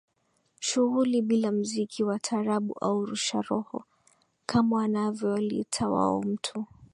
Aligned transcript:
Shughuli 0.59 1.21
bila 1.21 1.51
mziki 1.51 2.03
wa 2.03 2.19
taarabu 2.19 2.73
au 2.81 3.05
rusha 3.05 3.41
roho 3.41 3.83
kama 4.45 4.75
wanavyoliita 4.75 5.89
wao 5.89 6.21
mtu 6.23 6.65